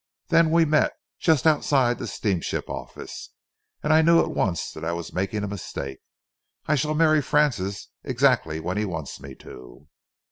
[0.29, 3.35] Then we met just outside the steamship office
[3.83, 5.99] and I knew at once that I was making a mistake.
[6.65, 9.87] I shall marry Francis exactly when he wants me to."